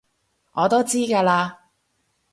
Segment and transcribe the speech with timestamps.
[0.53, 1.57] 我都知㗎喇